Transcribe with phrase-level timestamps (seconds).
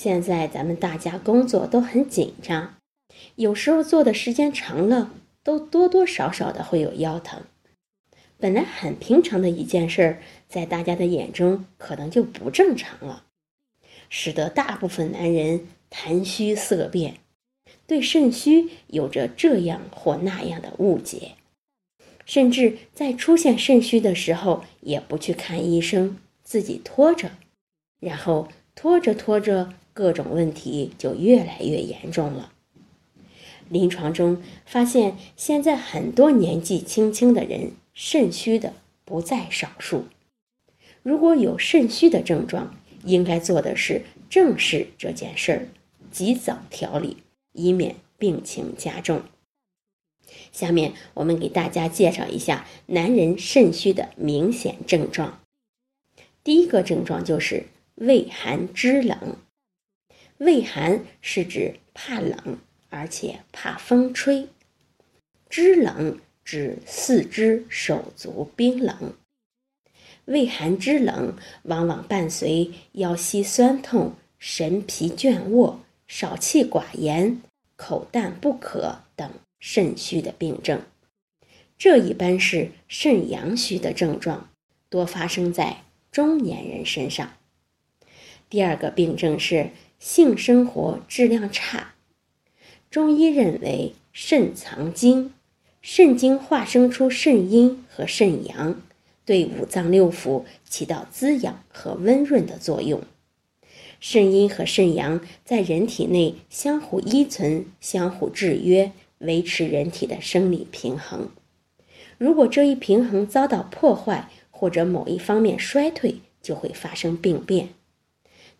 [0.00, 2.76] 现在咱们大家工作都很紧张，
[3.34, 5.10] 有时候做的时间长了，
[5.42, 7.42] 都多多少少的会有腰疼。
[8.38, 13.24] 本来很平常的一件事儿，在大家的眼中可能就不正常了，
[14.08, 17.16] 使得大部分男人谈虚色变，
[17.88, 21.32] 对肾虚有着这样或那样的误解，
[22.24, 27.32] 甚至在出现肾虚的时候也不去看医生，自己拖着，
[27.98, 29.74] 然后拖着拖着。
[29.98, 32.52] 各种问题就越来越严重了。
[33.68, 40.04] 临床中发现，现在很多年纪轻轻的人肾虚的不在少数。
[41.02, 45.68] 如果有肾虚的症状，应该做的是正视这件事儿，
[46.12, 47.16] 及早调理，
[47.52, 49.22] 以免病情加重。
[50.52, 55.40] 下面我们给大家介绍一下男人肾虚的明显症状。
[56.44, 57.64] 第一个症状就是
[57.96, 59.36] 畏寒肢冷。
[60.38, 62.58] 畏寒是指怕冷，
[62.90, 64.46] 而且怕风吹；
[65.50, 69.14] 肢冷指四肢手足冰冷。
[70.26, 77.42] 畏寒肢冷往往伴随腰膝酸痛、神疲倦卧、少气寡言、
[77.74, 79.28] 口淡不渴等
[79.58, 80.82] 肾虚的病症。
[81.76, 84.50] 这一般是肾阳虚的症状，
[84.88, 85.82] 多发生在
[86.12, 87.32] 中年人身上。
[88.48, 89.70] 第二个病症是。
[89.98, 91.94] 性生活质量差，
[92.90, 95.32] 中医认为肾藏精，
[95.82, 98.80] 肾精化生出肾阴和肾阳，
[99.24, 103.02] 对五脏六腑起到滋养和温润的作用。
[104.00, 111.28] 肾阴和肾阳在人体内相互依存、相互制约，维持人体的生理平衡。
[112.16, 117.70] 如果这一平衡遭到破坏，或者某一方面衰退，就会发生病变。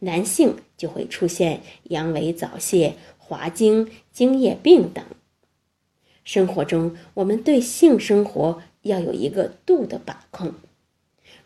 [0.00, 5.04] 男性就会出现阳痿早泄、滑精、精液病等。
[6.24, 10.54] 生活中，我们对性生活要有一个度的把控。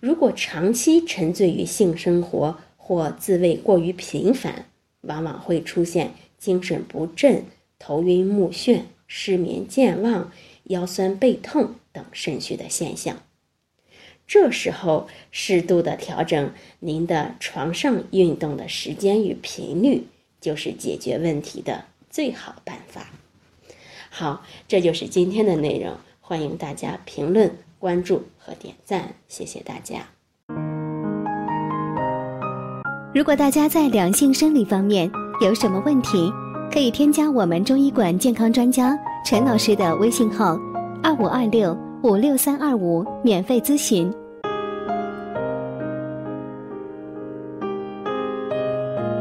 [0.01, 4.67] 如果长期沉醉于性生活或自慰过于频繁，
[5.03, 7.45] 往往会出现精神不振、
[7.79, 10.33] 头晕目眩、失眠健忘、
[10.65, 13.23] 腰酸背痛等肾虚的现象。
[14.33, 20.07] 这时候，适度的调整您的床上运动的时间与频率，
[20.41, 23.11] 就是解决问题的最好办法。
[24.09, 29.99] 好，这就是今天的内容，欢迎大家评论、关注和点赞，谢谢大家。
[33.15, 35.13] 如果大家在两性生理方面
[35.43, 36.33] 有什么问题，
[36.73, 40.59] 可以添加我们中医馆健康专家陈老师的微信号：
[41.03, 44.11] 二五二六五六三二五，免费咨询。